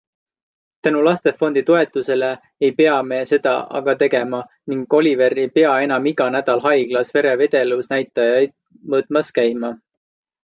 [0.85, 2.29] Tänu Lastefondi toetusele
[2.67, 4.39] ei pea me seda aga tegema
[4.73, 8.57] ning Oliver ei pea enam iga nädal haiglas vere vedelusnäitajaid
[8.95, 9.71] mõõtmas käima.